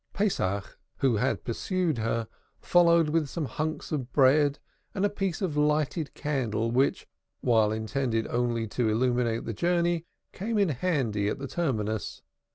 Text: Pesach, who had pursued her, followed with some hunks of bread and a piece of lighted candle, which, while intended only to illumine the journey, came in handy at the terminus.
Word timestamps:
Pesach, 0.13 0.79
who 0.97 1.17
had 1.17 1.43
pursued 1.43 1.99
her, 1.99 2.27
followed 2.59 3.09
with 3.09 3.27
some 3.27 3.45
hunks 3.45 3.91
of 3.91 4.11
bread 4.11 4.57
and 4.95 5.05
a 5.05 5.11
piece 5.11 5.43
of 5.43 5.55
lighted 5.55 6.15
candle, 6.15 6.71
which, 6.71 7.07
while 7.41 7.71
intended 7.71 8.25
only 8.25 8.65
to 8.65 8.89
illumine 8.89 9.43
the 9.45 9.53
journey, 9.53 10.07
came 10.33 10.57
in 10.57 10.69
handy 10.69 11.27
at 11.29 11.37
the 11.37 11.47
terminus. 11.47 12.23